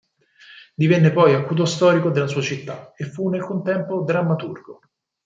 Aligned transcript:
Divenne 0.73 1.11
poi 1.11 1.35
acuto 1.35 1.63
storico 1.65 2.09
della 2.09 2.25
sua 2.25 2.41
città, 2.41 2.91
e 2.95 3.05
fu 3.05 3.29
nel 3.29 3.45
contempo 3.45 4.01
drammaturgo. 4.03 4.79